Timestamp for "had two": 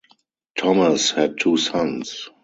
1.11-1.57